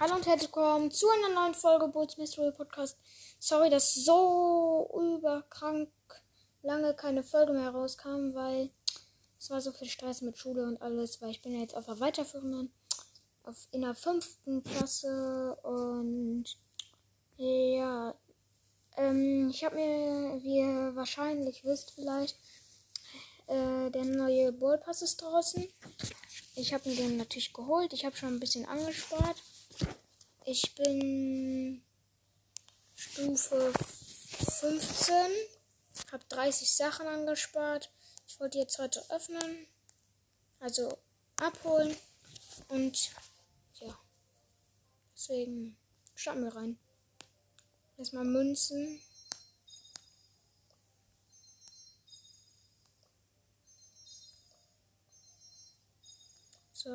Hallo 0.00 0.14
und 0.14 0.28
herzlich 0.28 0.54
willkommen 0.54 0.92
zu 0.92 1.08
einer 1.10 1.34
neuen 1.34 1.54
Folge 1.54 1.88
Bulls 1.88 2.18
Mystery 2.18 2.52
Podcast. 2.52 2.96
Sorry, 3.40 3.68
dass 3.68 3.94
so 3.94 4.88
überkrank 4.94 5.90
lange 6.62 6.94
keine 6.94 7.24
Folge 7.24 7.52
mehr 7.52 7.70
rauskam, 7.70 8.32
weil 8.32 8.70
es 9.40 9.50
war 9.50 9.60
so 9.60 9.72
viel 9.72 9.88
Stress 9.88 10.22
mit 10.22 10.38
Schule 10.38 10.62
und 10.62 10.80
alles, 10.80 11.20
weil 11.20 11.30
ich 11.30 11.42
bin 11.42 11.52
ja 11.52 11.58
jetzt 11.62 11.76
auf 11.76 11.86
der 11.86 11.98
weiterführenden, 11.98 12.70
auf 13.42 13.56
in 13.72 13.80
der 13.80 13.96
fünften 13.96 14.62
Klasse 14.62 15.56
und 15.64 16.44
ja, 17.36 18.14
ähm, 18.96 19.48
ich 19.50 19.64
habe 19.64 19.74
mir, 19.74 20.40
wie 20.44 20.58
ihr 20.58 20.94
wahrscheinlich 20.94 21.64
wisst 21.64 21.90
vielleicht, 21.90 22.38
äh, 23.48 23.90
der 23.90 24.04
neue 24.04 24.52
Ballpass 24.52 25.02
ist 25.02 25.20
draußen. 25.22 25.68
Ich 26.58 26.74
habe 26.74 26.88
mir 26.88 26.96
den 26.96 27.18
natürlich 27.18 27.52
geholt. 27.52 27.92
Ich 27.92 28.04
habe 28.04 28.16
schon 28.16 28.34
ein 28.34 28.40
bisschen 28.40 28.66
angespart. 28.66 29.40
Ich 30.44 30.74
bin 30.74 31.84
Stufe 32.96 33.72
15. 34.58 35.14
Habe 36.10 36.24
30 36.28 36.68
Sachen 36.68 37.06
angespart. 37.06 37.92
Ich 38.26 38.40
wollte 38.40 38.58
jetzt 38.58 38.76
heute 38.80 39.08
öffnen. 39.08 39.68
Also 40.58 40.98
abholen. 41.36 41.96
Und 42.66 43.12
ja. 43.74 43.96
Deswegen 45.14 45.76
schauen 46.16 46.42
wir 46.42 46.56
rein. 46.56 46.76
Erstmal 47.98 48.24
Münzen. 48.24 49.00
So. 56.78 56.90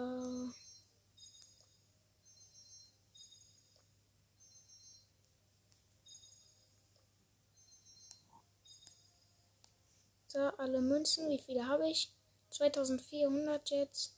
So, 10.27 10.39
alle 10.39 10.79
Münzen. 10.79 11.27
Wie 11.27 11.37
viele 11.37 11.67
habe 11.67 11.89
ich? 11.89 12.13
2400 12.51 13.71
jetzt. 13.71 14.15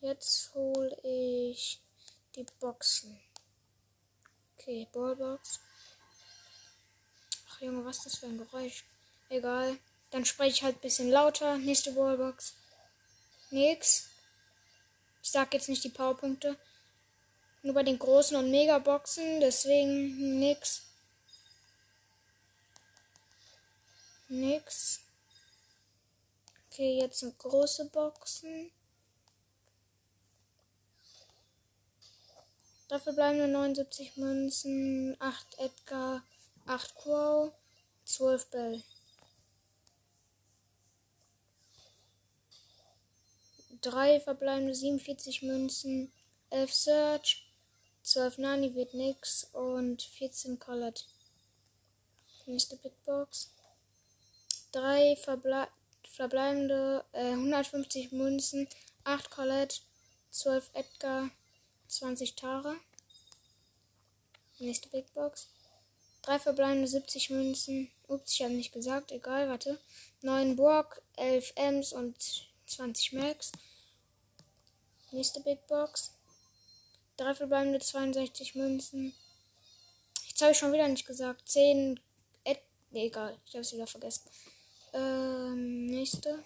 Jetzt 0.00 0.52
hole 0.54 0.98
ich 1.04 1.80
die 2.34 2.46
Boxen. 2.58 3.20
Okay, 4.58 4.88
Ballbox. 4.92 5.60
Ach 7.48 7.60
Junge, 7.60 7.84
was 7.84 7.98
ist 7.98 8.06
das 8.06 8.16
für 8.16 8.26
ein 8.26 8.38
Geräusch? 8.38 8.84
Egal. 9.28 9.78
Dann 10.10 10.24
spreche 10.24 10.50
ich 10.50 10.62
halt 10.64 10.78
ein 10.78 10.80
bisschen 10.80 11.10
lauter. 11.10 11.58
Nächste 11.58 11.92
Ballbox. 11.92 12.54
Nix. 13.52 14.15
Sag 15.36 15.52
jetzt 15.52 15.68
nicht 15.68 15.84
die 15.84 15.90
Powerpunkte. 15.90 16.56
Nur 17.60 17.74
bei 17.74 17.82
den 17.82 17.98
großen 17.98 18.38
und 18.38 18.50
Megaboxen. 18.50 19.38
Deswegen 19.38 20.38
nix. 20.38 20.86
Nix. 24.28 25.00
Okay, 26.70 27.00
jetzt 27.02 27.18
sind 27.18 27.36
große 27.36 27.84
Boxen. 27.90 28.70
Dafür 32.88 33.12
bleiben 33.12 33.36
nur 33.36 33.48
79 33.48 34.16
Münzen, 34.16 35.16
8 35.20 35.58
Edgar, 35.58 36.24
8 36.64 36.94
Crow, 36.94 37.52
12 38.06 38.46
Bell. 38.46 38.82
3 43.86 44.18
verbleibende 44.18 44.74
47 44.74 45.42
Münzen, 45.42 46.12
11 46.50 46.74
Search, 46.74 47.46
12 48.02 48.38
Nani 48.38 48.74
wird 48.74 48.94
nix 48.94 49.44
und 49.52 50.02
14 50.02 50.58
Colette. 50.58 51.04
Nächste 52.46 52.76
Big 52.78 52.92
Box. 53.04 53.52
3 54.72 55.14
verble 55.16 55.68
verbleibende 56.02 57.04
äh, 57.12 57.32
150 57.32 58.10
Münzen, 58.10 58.66
8 59.04 59.30
Colette, 59.30 59.76
12 60.30 60.70
Edgar, 60.74 61.30
20 61.86 62.34
Tara. 62.34 62.74
Nächste 64.58 64.88
Big 64.88 65.12
Box. 65.14 65.48
3 66.22 66.40
verbleibende 66.40 66.88
70 66.88 67.30
Münzen. 67.30 67.88
Ups, 68.08 68.32
ich 68.32 68.42
habe 68.42 68.54
nicht 68.54 68.72
gesagt. 68.72 69.12
Egal, 69.12 69.48
warte. 69.48 69.78
9 70.22 70.56
Burg, 70.56 71.02
11 71.16 71.52
Ems 71.54 71.92
und 71.92 72.16
20 72.66 73.12
Max. 73.12 73.52
Nächste 75.16 75.40
Big 75.40 75.66
Box. 75.66 76.12
3 77.16 77.34
verbleibende 77.34 77.78
62 77.78 78.54
Münzen. 78.54 79.14
Jetzt 80.28 80.42
habe 80.42 80.52
ich 80.52 80.58
schon 80.58 80.74
wieder 80.74 80.86
nicht 80.88 81.06
gesagt. 81.06 81.48
10 81.48 81.98
Ed 82.44 82.58
nee, 82.90 83.06
egal. 83.06 83.34
Ich 83.46 83.54
habe 83.54 83.62
es 83.62 83.72
wieder 83.72 83.86
vergessen. 83.86 84.28
Ähm, 84.92 85.86
nächste. 85.86 86.44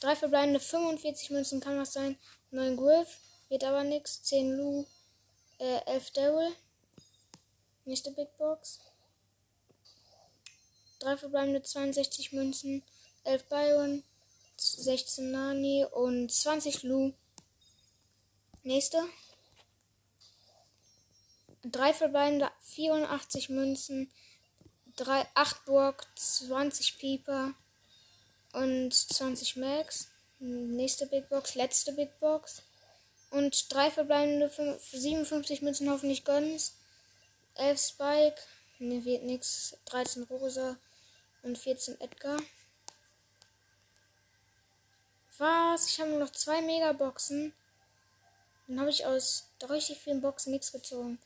3 0.00 0.16
verbleibende 0.16 0.60
45 0.60 1.28
Münzen 1.28 1.60
kann 1.60 1.78
was 1.78 1.92
sein. 1.92 2.16
9 2.52 2.74
Griff. 2.74 3.18
Wird 3.50 3.64
aber 3.64 3.84
nichts. 3.84 4.22
10 4.22 4.56
Lu. 4.56 4.86
Äh, 5.58 5.84
11 5.84 6.10
Daryl. 6.12 6.56
Nächste 7.84 8.12
Big 8.12 8.34
Box. 8.38 8.80
3 11.00 11.18
verbleibende 11.18 11.62
62 11.62 12.32
Münzen. 12.32 12.82
11 13.24 13.44
Byron. 13.50 14.04
16 14.56 15.30
Nani 15.30 15.84
und 15.84 16.32
20 16.32 16.84
Lu. 16.84 17.12
Nächste. 18.68 19.02
3 21.62 21.94
verbleibende 21.94 22.50
84 22.60 23.48
Münzen. 23.48 24.12
3, 24.96 25.26
8 25.32 25.64
Burg, 25.64 26.06
20 26.16 26.98
Pieper 26.98 27.54
und 28.52 28.92
20 28.92 29.56
Max. 29.56 30.10
Nächste 30.38 31.06
Big 31.06 31.30
Box, 31.30 31.54
letzte 31.54 31.94
Big 31.94 32.20
Box. 32.20 32.60
Und 33.30 33.72
3 33.72 33.90
verbleibende 33.90 34.50
5, 34.50 34.82
57 34.82 35.62
Münzen 35.62 35.88
hoffentlich 35.90 36.26
Guns. 36.26 36.76
11 37.54 37.80
Spike. 37.80 38.42
Ne, 38.80 39.02
wird 39.02 39.22
nix. 39.22 39.78
13 39.86 40.24
Rosa 40.24 40.76
und 41.40 41.56
14 41.56 41.98
Edgar. 42.02 42.38
Was? 45.38 45.88
Ich 45.88 45.98
habe 46.00 46.10
nur 46.10 46.18
noch 46.18 46.32
zwei 46.32 46.60
Megaboxen. 46.60 47.54
Dann 48.68 48.80
habe 48.80 48.90
ich 48.90 49.06
aus 49.06 49.48
richtig 49.68 49.98
vielen 49.98 50.20
Boxen 50.20 50.52
nichts 50.52 50.72
gezogen. 50.72 51.18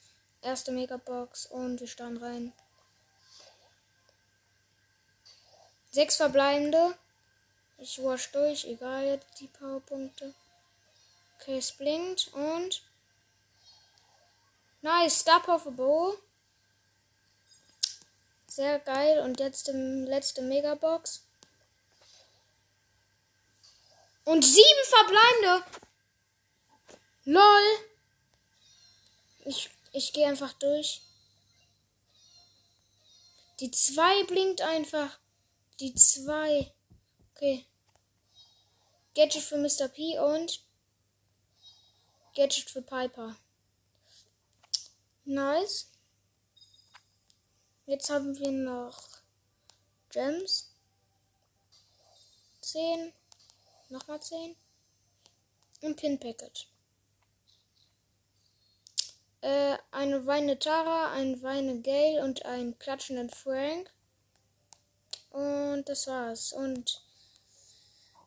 Erste 0.42 0.70
Megabox 0.70 1.46
und 1.46 1.80
wir 1.80 1.88
starten 1.88 2.16
rein. 2.18 2.52
Sechs 5.90 6.16
verbleibende. 6.16 6.96
Ich 7.78 8.02
wasch 8.02 8.30
durch, 8.30 8.64
egal 8.64 9.04
jetzt 9.04 9.40
die 9.40 9.48
Powerpunkte. 9.48 10.32
Okay, 11.38 11.58
es 11.58 11.72
blinkt 11.72 12.32
und. 12.32 12.82
Nice, 14.80 15.18
Star 15.18 15.46
of 15.48 15.66
a 15.66 15.70
Bow. 15.70 16.16
Sehr 18.46 18.78
geil. 18.78 19.18
Und 19.20 19.40
jetzt 19.40 19.66
die 19.66 19.72
letzte 19.72 20.42
Megabox. 20.42 21.24
Und 24.24 24.44
sieben 24.44 24.84
verbleibende. 24.84 25.64
LOL. 27.24 27.62
Ich, 29.44 29.70
ich 29.92 30.12
gehe 30.12 30.26
einfach 30.26 30.52
durch. 30.54 31.02
Die 33.60 33.70
zwei 33.70 34.24
blinkt 34.24 34.60
einfach. 34.60 35.18
Die 35.78 35.94
zwei. 35.94 36.72
Okay. 37.34 37.66
Gadget 39.14 39.42
für 39.42 39.56
Mr. 39.56 39.88
P 39.88 40.18
und 40.18 40.64
Gadget 42.34 42.70
für 42.70 42.82
Piper. 42.82 43.36
Nice. 45.24 45.90
Jetzt 47.86 48.10
haben 48.10 48.36
wir 48.38 48.50
noch 48.50 49.08
Gems. 50.10 50.72
10. 52.62 53.12
Nochmal 53.90 54.20
10. 54.20 54.56
Und 55.82 55.96
Pin 55.96 56.18
Packet. 56.18 56.71
Äh, 59.42 59.76
eine 59.90 60.24
weine 60.24 60.56
Tara, 60.56 61.10
ein 61.12 61.42
weine 61.42 61.80
Gale 61.82 62.22
und 62.22 62.46
einen 62.46 62.78
klatschenden 62.78 63.28
Frank. 63.28 63.92
Und 65.30 65.88
das 65.88 66.06
war's. 66.06 66.52
Und 66.52 67.02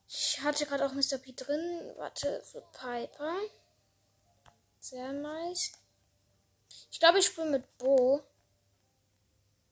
ich 0.09 0.41
hatte 0.41 0.65
gerade 0.65 0.85
auch 0.85 0.91
Mr. 0.91 1.17
P 1.17 1.31
drin. 1.31 1.93
Warte, 1.95 2.41
für 2.43 2.61
Piper. 2.73 3.33
Sehr 4.79 5.13
nice. 5.13 5.71
Ich 6.91 6.99
glaube, 6.99 7.19
ich 7.19 7.27
spiele 7.27 7.49
mit 7.49 7.77
Bo. 7.77 8.21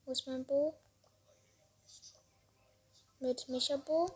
Wo 0.06 0.12
ist 0.13 0.25
mein 0.25 0.46
Bo? 0.46 0.80
Mit 3.19 3.50
Micha 3.50 3.75
Bo. 3.75 4.10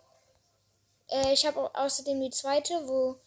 Äh, 1.09 1.33
ich 1.33 1.45
habe 1.45 1.75
außerdem 1.75 2.21
die 2.21 2.30
zweite, 2.30 2.88
wo, 2.88 3.19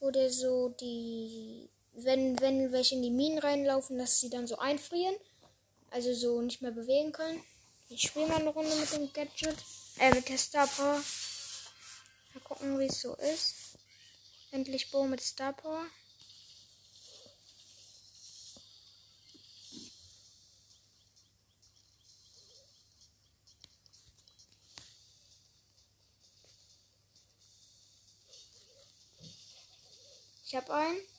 wo 0.00 0.10
der 0.10 0.30
so 0.30 0.68
die 0.68 1.70
wenn, 2.04 2.40
wenn 2.40 2.72
welche 2.72 2.94
in 2.94 3.02
die 3.02 3.10
Minen 3.10 3.38
reinlaufen, 3.38 3.98
dass 3.98 4.20
sie 4.20 4.30
dann 4.30 4.46
so 4.46 4.58
einfrieren. 4.58 5.14
Also 5.90 6.12
so 6.14 6.40
nicht 6.42 6.60
mehr 6.62 6.70
bewegen 6.70 7.12
können. 7.12 7.42
Ich 7.88 8.02
spiele 8.02 8.26
mal 8.26 8.40
eine 8.40 8.50
Runde 8.50 8.74
mit 8.76 8.92
dem 8.92 9.12
Gadget. 9.12 9.56
Äh, 9.98 10.14
mit 10.14 10.28
der 10.28 10.38
Star 10.38 10.66
Power. 10.66 11.02
Mal 12.34 12.40
gucken, 12.44 12.78
wie 12.78 12.86
es 12.86 13.00
so 13.00 13.14
ist. 13.14 13.78
Endlich 14.50 14.90
Bo 14.90 15.04
mit 15.04 15.20
Star 15.20 15.52
Power. 15.52 15.86
Ich 30.46 30.54
habe 30.54 30.72
einen. 30.72 31.17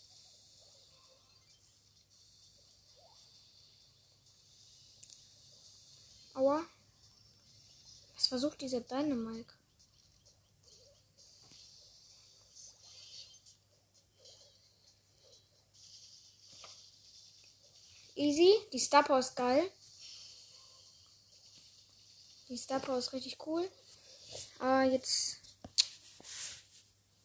Was 8.39 8.43
versucht 8.43 8.61
dieser 8.61 8.79
Dynamike? 8.79 9.53
Easy. 18.15 18.55
Die 18.71 18.79
Star 18.79 19.19
ist 19.19 19.35
geil. 19.35 19.69
Die 22.47 22.55
Star 22.55 22.97
ist 22.97 23.11
richtig 23.11 23.45
cool. 23.45 23.69
Aber 24.59 24.83
jetzt. 24.83 25.41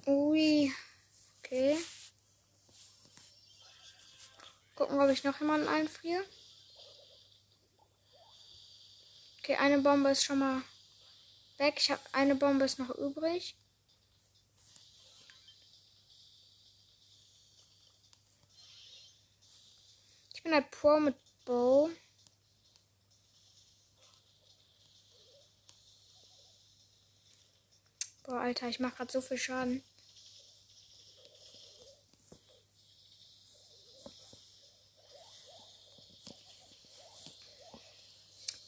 Ui. 0.07 0.73
Okay. 1.39 1.79
Gucken, 4.75 5.01
ob 5.01 5.11
ich 5.11 5.23
noch 5.23 5.39
jemanden 5.39 5.69
einfriere. 5.69 6.25
Okay, 9.39 9.55
eine 9.55 9.79
Bombe 9.79 10.11
ist 10.11 10.25
schon 10.25 10.41
mal 10.41 10.65
weg. 11.59 11.75
Ich 11.79 11.91
habe 11.91 12.03
eine 12.13 12.35
Bombe 12.35 12.65
ist 12.65 12.79
noch 12.79 12.91
übrig. 12.91 13.57
Ich 20.35 20.43
bin 20.43 20.53
halt 20.53 20.71
Pro 20.71 21.01
mit 21.01 21.17
Bow. 21.45 21.91
Boah, 28.25 28.41
Alter, 28.41 28.69
ich 28.69 28.81
mache 28.81 28.97
gerade 28.97 29.13
so 29.13 29.21
viel 29.21 29.39
Schaden. 29.39 29.83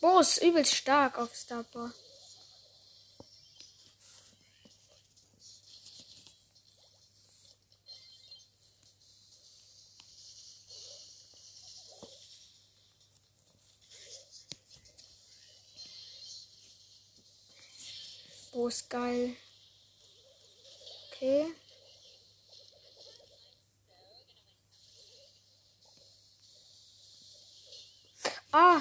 Bo 0.00 0.20
ist 0.20 0.42
übelst 0.42 0.74
stark 0.74 1.18
auf 1.18 1.34
Starboard. 1.34 2.05
Bo 18.56 18.68
ist 18.68 18.88
geil. 18.88 19.36
Okay. 21.12 21.52
Ah! 28.50 28.80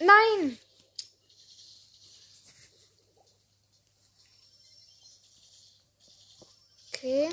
Nein! 0.00 0.58
Okay. 6.88 7.28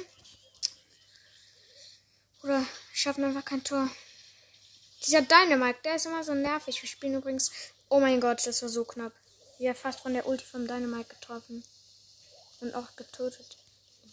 Oder 2.44 2.64
schaffen 2.94 3.24
einfach 3.24 3.44
kein 3.44 3.64
Tor. 3.64 3.90
Dieser 5.04 5.24
Dynamite, 5.24 5.80
der 5.84 5.96
ist 5.96 6.06
immer 6.06 6.24
so 6.24 6.36
nervig. 6.36 6.80
Wir 6.80 6.88
spielen 6.88 7.16
übrigens. 7.16 7.52
Oh 7.90 8.00
mein 8.00 8.22
Gott, 8.22 8.46
das 8.46 8.62
war 8.62 8.70
so 8.70 8.86
knapp. 8.86 9.14
Wir 9.60 9.76
fast 9.76 10.00
von 10.00 10.14
der 10.14 10.26
Ulti 10.26 10.46
vom 10.46 10.68
Dynamite 10.68 11.14
getroffen. 11.16 11.66
Und 12.62 12.74
auch 12.76 12.96
getötet. 12.96 13.58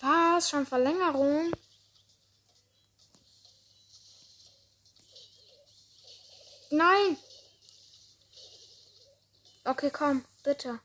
Was? 0.01 0.51
Schon 0.51 0.67
Verlängerung? 0.67 1.53
Nein! 6.71 7.17
Okay, 9.65 9.91
komm, 9.91 10.25
bitte. 10.43 10.81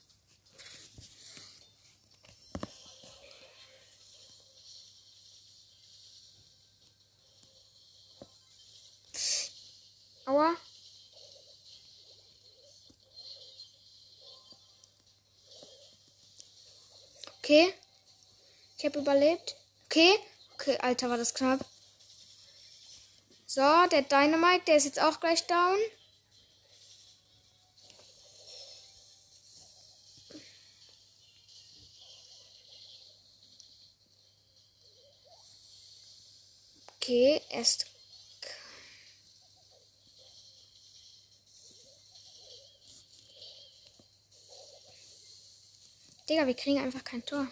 Okay. 17.51 17.73
Ich 18.77 18.85
habe 18.85 18.99
überlebt. 18.99 19.57
Okay. 19.87 20.17
Okay, 20.53 20.77
Alter, 20.77 21.09
war 21.09 21.17
das 21.17 21.33
knapp. 21.33 21.59
So, 23.45 23.61
der 23.91 24.03
Dynamite, 24.03 24.63
der 24.67 24.77
ist 24.77 24.85
jetzt 24.85 25.01
auch 25.01 25.19
gleich 25.19 25.45
down. 25.47 25.75
Okay, 36.95 37.41
erst. 37.49 37.87
Digga, 46.31 46.47
wir 46.47 46.53
kriegen 46.53 46.79
einfach 46.79 47.03
kein 47.03 47.25
Tor. 47.25 47.45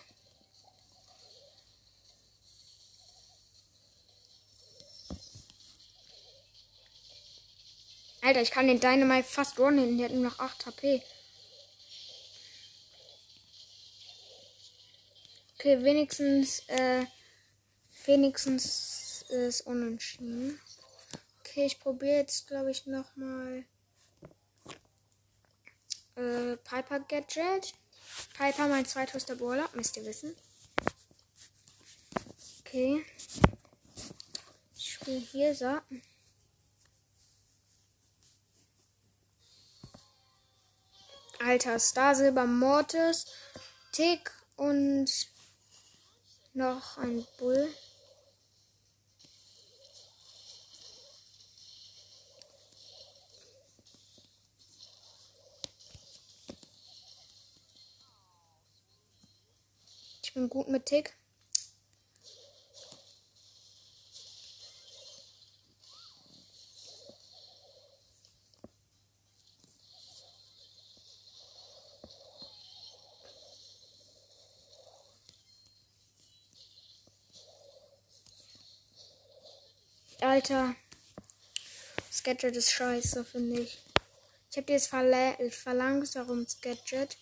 Alter, 8.22 8.42
ich 8.42 8.52
kann 8.52 8.68
den 8.68 8.80
Dynamite 8.80 9.28
fast 9.28 9.60
runnen. 9.60 9.98
Der 9.98 10.08
hat 10.08 10.16
nur 10.16 10.24
noch 10.24 10.40
8 10.40 10.66
HP. 10.66 11.04
Okay, 15.56 15.84
wenigstens, 15.84 16.60
äh, 16.70 17.06
wenigstens 18.06 19.26
ist 19.28 19.60
unentschieden. 19.68 20.58
Okay, 21.42 21.66
ich 21.66 21.82
probiere 21.82 22.20
jetzt, 22.20 22.48
glaube 22.48 22.72
ich, 22.72 22.86
nochmal 22.86 23.66
äh, 26.16 26.56
Piper 26.56 27.02
Gadget. 27.02 27.74
Piper, 28.38 28.68
mein 28.68 28.86
zweithöchster 28.86 29.36
Brawler, 29.36 29.70
müsst 29.74 29.98
ihr 29.98 30.06
wissen. 30.06 30.36
Okay. 32.60 33.06
Ich 34.76 34.94
spiele 34.94 35.20
hier 35.20 35.56
so. 35.56 35.80
Alter, 41.40 41.80
Star 41.80 42.16
Silber 42.16 42.46
Mortis, 42.46 43.26
Tick 43.92 44.32
und 44.58 45.10
noch 46.54 46.98
ein 46.98 47.26
Bull. 47.38 47.74
Ich 60.30 60.36
bin 60.36 60.48
gut 60.48 60.68
mit 60.68 60.86
Tick. 60.86 61.16
Alter. 80.22 80.76
Gadget 82.24 82.56
ist 82.56 82.72
scheiße, 82.72 83.26
finde 83.26 83.62
ich. 83.62 83.80
Ich 84.52 84.58
habe 84.58 84.72
jetzt 84.74 84.90
verlangsamt, 84.90 86.62
Gadget. 86.62 87.18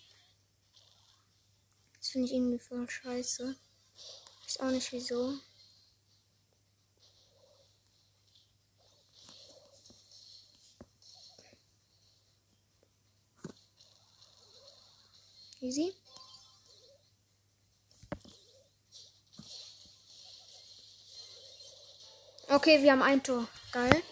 Das 2.08 2.12
finde 2.12 2.28
ich 2.28 2.32
irgendwie 2.32 2.58
voll 2.58 2.88
scheiße. 2.88 3.54
Ist 4.46 4.60
auch 4.60 4.70
nicht 4.70 4.90
wieso. 4.92 5.34
Easy. 15.60 15.94
Okay, 22.48 22.82
wir 22.82 22.92
haben 22.92 23.02
ein 23.02 23.22
Tor. 23.22 23.46
Geil. 23.70 24.02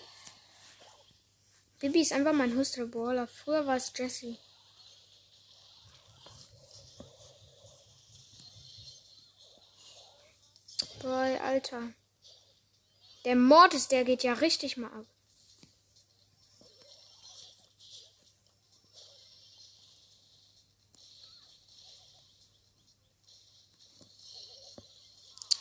Bibi 1.80 2.02
ist 2.02 2.12
einfach 2.12 2.34
mein 2.34 2.52
höchster 2.52 2.84
Baller. 2.84 3.26
Früher 3.26 3.66
war 3.66 3.76
es 3.76 3.90
Jessie. 3.96 4.36
Alter. 11.56 11.94
Der 13.24 13.34
Mord 13.34 13.72
ist, 13.72 13.90
der 13.90 14.04
geht 14.04 14.22
ja 14.22 14.34
richtig 14.34 14.76
mal 14.76 14.92
ab. 14.92 15.06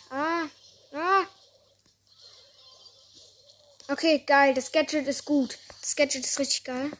Ah, 0.09 0.49
ah. 0.91 1.25
Okay, 3.87 4.19
geil. 4.27 4.53
Das 4.53 4.73
Gadget 4.73 5.07
ist 5.07 5.23
gut. 5.23 5.57
Das 5.79 5.95
Gadget 5.95 6.25
ist 6.25 6.39
richtig 6.39 6.65
geil. 6.65 6.91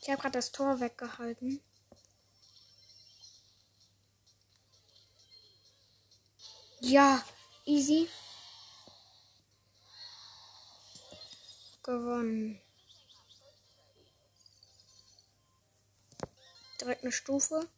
Ich 0.00 0.08
habe 0.08 0.22
gerade 0.22 0.38
das 0.38 0.52
Tor 0.52 0.78
weggehalten. 0.78 1.60
Ja, 6.90 7.24
easy. 7.66 8.08
Gewonnen. 11.84 12.60
Direkt 16.80 17.04
eine 17.04 17.12
Stufe. 17.12 17.68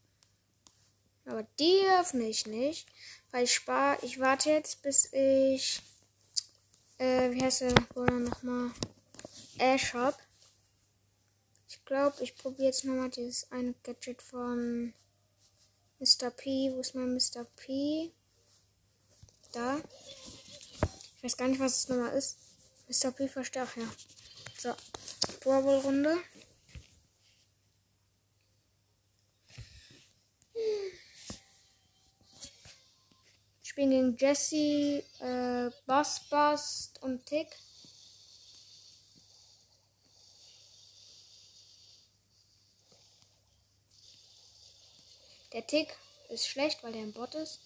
Aber 1.27 1.43
die 1.61 1.83
öffne 2.01 2.27
ich 2.27 2.47
nicht. 2.47 2.89
Weil 3.33 3.45
ich 3.45 3.55
spare. 3.55 3.99
Ich 4.01 4.19
warte 4.19 4.49
jetzt, 4.49 4.81
bis 4.81 5.13
ich. 5.13 5.83
Äh, 6.97 7.33
wie 7.33 7.43
heißt 7.43 7.61
der 7.61 7.75
Bruder 7.75 8.19
nochmal? 8.19 8.71
Ash 9.59 9.93
hab. 9.93 10.19
Ich 11.69 11.85
glaube, 11.85 12.17
ich 12.23 12.35
probiere 12.35 12.69
jetzt 12.69 12.87
nochmal 12.87 13.11
dieses 13.11 13.53
eine 13.53 13.75
Gadget 13.83 14.23
von 14.23 14.95
Mr. 15.99 16.31
P. 16.31 16.73
Wo 16.73 16.81
ist 16.81 16.95
mein 16.95 17.13
Mr. 17.13 17.45
P? 17.57 18.15
Da. 19.53 19.79
Ich 21.17 21.23
weiß 21.23 21.37
gar 21.37 21.49
nicht, 21.49 21.61
was 21.61 21.79
es 21.81 21.89
nochmal 21.89 22.17
ist. 22.17 22.39
Mr. 22.89 23.13
P 23.13 23.29
verstärkt, 23.29 23.77
ja. 23.77 23.89
So. 24.59 24.75
Brawl 25.41 25.79
Runde. 25.81 26.17
Spielen 33.63 33.91
gegen 33.91 34.17
Jesse, 34.17 35.05
äh, 35.21 35.71
Bass 35.87 36.21
Bust 36.29 37.03
und 37.03 37.25
Tick. 37.25 37.49
Der 45.53 45.67
Tick 45.67 45.95
ist 46.31 46.49
schlecht, 46.49 46.83
weil 46.83 46.93
der 46.93 47.03
ein 47.03 47.13
Bot 47.13 47.35
ist. 47.35 47.61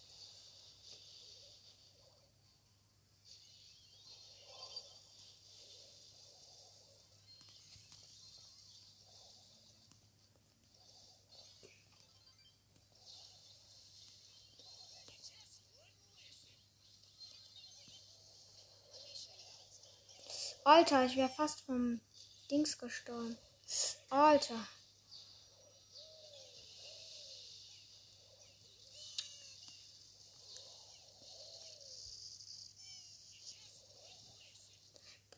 Alter, 20.66 21.04
ich 21.06 21.14
wäre 21.14 21.28
fast 21.28 21.60
vom 21.60 22.00
Dings 22.50 22.76
gestorben. 22.76 23.38
Alter. 24.10 24.66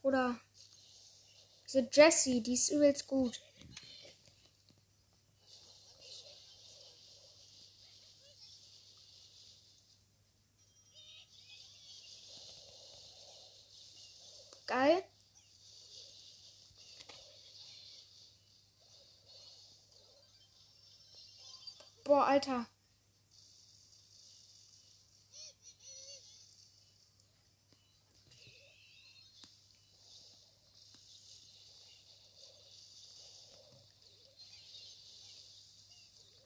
Bruder. 0.00 0.40
Diese 1.66 1.86
Jessie, 1.92 2.42
die 2.42 2.54
ist 2.54 2.70
übelst 2.70 3.06
gut. 3.06 3.38
Geil. 14.66 15.04
Alter. 22.38 22.66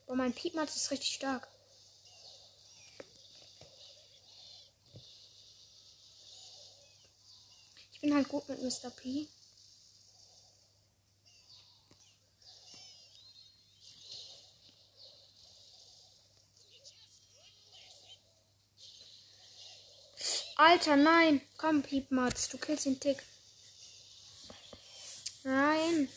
Boah, 0.07 0.15
mein 0.15 0.33
Piepmatz 0.33 0.75
ist 0.75 0.89
richtig 0.89 1.13
stark. 1.13 1.47
Ich 7.91 8.01
bin 8.01 8.15
halt 8.15 8.27
gut 8.29 8.49
mit 8.49 8.63
Mr. 8.63 8.89
P. 8.89 9.27
Alter, 20.65 20.95
nein. 20.95 21.41
Komm, 21.57 21.83
Piepmatz, 21.83 22.47
du 22.47 22.57
killst 22.57 22.85
den 22.85 22.97
Tick. 22.97 23.21
Nein. 25.43 26.07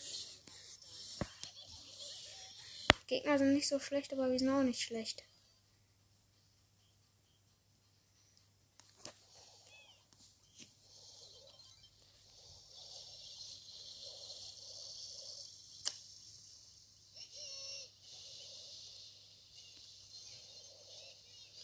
Gegner 3.07 3.37
sind 3.37 3.53
nicht 3.53 3.67
so 3.67 3.77
schlecht, 3.77 4.13
aber 4.13 4.31
wir 4.31 4.39
sind 4.39 4.49
auch 4.49 4.63
nicht 4.63 4.81
schlecht. 4.81 5.21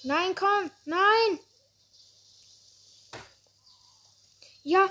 Nein, 0.03 0.35
komm, 0.35 0.69
nein! 0.83 1.39
Ja. 4.63 4.87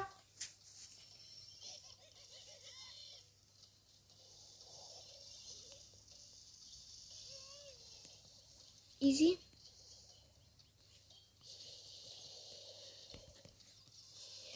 Easy. 9.00 9.38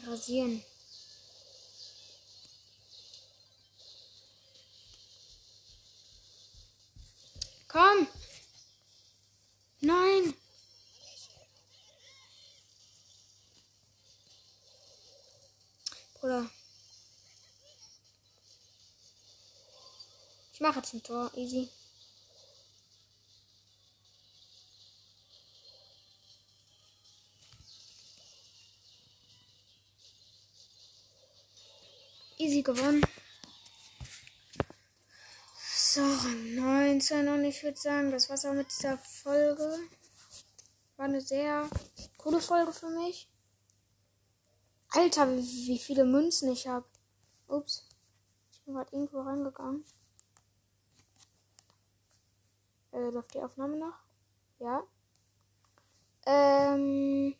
Rasieren. 0.06 0.62
Komm. 7.68 8.06
Nein. 9.80 10.34
Bruder. 16.20 16.50
Ich 20.56 20.60
mache 20.62 20.78
jetzt 20.78 20.94
ein 20.94 21.02
Tor. 21.02 21.30
Easy. 21.34 21.68
Easy 32.38 32.62
gewonnen. 32.62 33.02
So, 35.74 36.00
19 36.00 37.28
und 37.28 37.44
ich 37.44 37.62
würde 37.62 37.76
sagen, 37.78 38.10
das 38.10 38.30
war's 38.30 38.46
auch 38.46 38.54
mit 38.54 38.70
dieser 38.70 38.96
Folge. 38.96 39.78
War 40.96 41.04
eine 41.04 41.20
sehr 41.20 41.68
coole 42.16 42.40
Folge 42.40 42.72
für 42.72 42.88
mich. 42.88 43.28
Alter, 44.88 45.36
wie, 45.36 45.66
wie 45.66 45.78
viele 45.78 46.06
Münzen 46.06 46.50
ich 46.50 46.66
habe. 46.66 46.86
Ups. 47.46 47.86
Ich 48.52 48.62
bin 48.62 48.72
gerade 48.72 48.90
irgendwo 48.92 49.20
reingegangen. 49.20 49.84
Äh, 52.96 53.10
läuft 53.10 53.34
die 53.34 53.42
Aufnahme 53.42 53.76
noch? 53.76 53.94
Ja. 54.58 54.82
Ähm. 56.24 57.36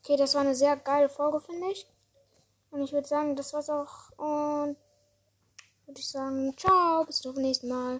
Okay, 0.00 0.16
das 0.16 0.34
war 0.34 0.42
eine 0.42 0.54
sehr 0.54 0.76
geile 0.76 1.08
Folge, 1.08 1.40
finde 1.40 1.70
ich. 1.70 1.86
Und 2.70 2.82
ich 2.82 2.92
würde 2.92 3.08
sagen, 3.08 3.34
das 3.34 3.52
war's 3.54 3.70
auch. 3.70 4.10
Und 4.18 4.76
würde 5.86 6.00
ich 6.00 6.08
sagen, 6.08 6.54
ciao, 6.58 7.04
bis 7.04 7.20
zum 7.20 7.36
nächsten 7.36 7.68
Mal. 7.68 7.90